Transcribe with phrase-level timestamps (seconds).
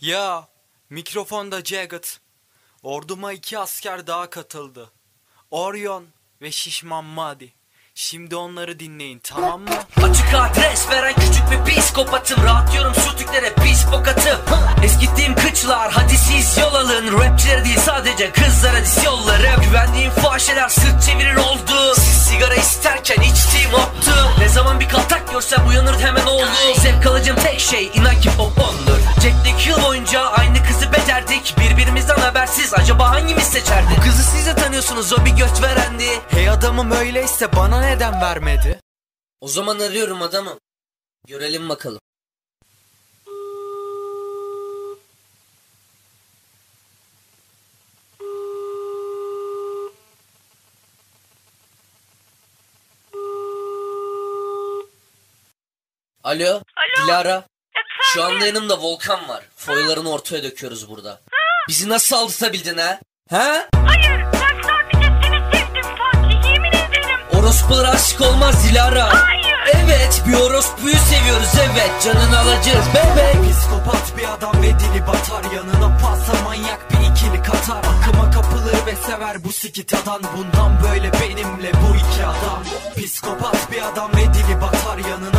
[0.00, 0.44] Ya
[0.90, 2.04] mikrofonda Jagged.
[2.82, 4.90] Orduma iki asker daha katıldı.
[5.50, 6.04] Orion
[6.42, 7.52] ve Şişman Madi.
[7.94, 9.70] Şimdi onları dinleyin tamam mı?
[9.96, 12.44] Açık adres veren küçük bir psikopatım.
[12.44, 14.40] Rahatlıyorum sürtüklere pis bokatım
[14.84, 17.18] Eskittiğim kıçlar hadi siz yol alın.
[17.18, 21.94] Rapçilere değil sadece kızlara dis yollarım Güvendiğim fahişeler sırt çevirir oldu.
[21.94, 26.46] Siz sigara isterken içtiğim optu Ne zaman bir kaltak görsem uyanır hemen oldu.
[26.82, 28.58] Zevk alacağım tek şey inan ki pop
[30.06, 35.24] boyunca aynı kızı becerdik Birbirimizden habersiz acaba hangimiz seçerdi Bu kızı siz de tanıyorsunuz o
[35.24, 38.80] bir göt verendi Hey adamım öyleyse bana neden vermedi?
[39.40, 40.58] O zaman arıyorum adamı.
[41.26, 42.00] Görelim bakalım.
[56.24, 56.60] Alo, Alo.
[57.06, 57.44] Dilara.
[58.14, 59.44] Şu anda yanımda Volkan var.
[59.56, 61.20] Foylarını ortaya döküyoruz burada.
[61.68, 63.00] Bizi nasıl aldatabildin ha?
[63.30, 63.68] Ha?
[63.86, 67.20] Hayır ben sadece seni sevdim Fatih yemin ederim.
[67.40, 69.08] Orospulara aşık olmaz Dilara.
[69.26, 69.46] Hayır.
[69.84, 71.90] Evet, bir orospuyu seviyoruz evet.
[72.04, 73.52] Canını alacağız bebek.
[73.52, 78.96] Psikopat bir adam ve dili batar Yanına pasa manyak bir ikili katar Akıma kapılır ve
[79.06, 82.62] sever bu sikitadan Bundan böyle benimle bu iki adam
[82.96, 85.35] Psikopat bir adam ve dili batar Yanına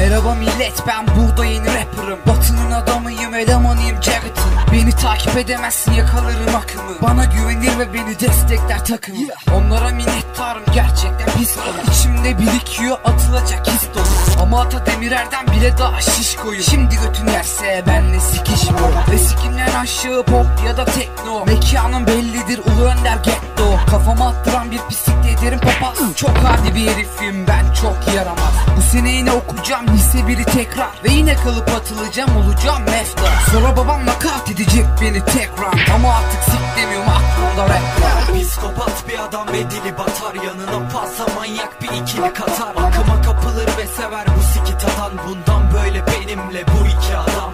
[0.00, 2.18] Merhaba millet ben burada yeni rapper'ım.
[2.26, 7.02] Batının adamıyım elemanıyım Jagged'ın Beni takip edemezsin yakalarım akımı.
[7.02, 9.18] Bana güvenir ve beni destekler takımı
[9.54, 11.56] Onlara minnettarım gerçekten pis
[11.90, 14.42] İçimde birikiyor atılacak his dolu.
[14.42, 19.74] Ama ata demirerden bile daha şiş koyu Şimdi götün yerse benle sikiş bu Ve sikimden
[19.74, 21.44] aşağı pop ya da tekno.
[21.46, 26.16] Mekanım bellidir ulu önder getto Kafama attıran bir pislik de ederim papaz.
[26.16, 30.90] Çok hadi bir herifim ben çok yaramaz Bu sene yine okuyacağım lise biri tekrar.
[31.04, 35.94] Ve yine kalıp atılacağım olacağım mefta Sonra babam nakat edecek beni tekrar.
[35.94, 38.42] Ama artık sik demiyorum aklımda rap var.
[38.42, 40.34] Psikopat bir adam ve dili batar.
[40.34, 42.70] Yanına pasa manyak bir ikili katar.
[42.70, 47.52] Akıma kapılır ve sever bu sikitadan Bundan böyle benimle bu iki adam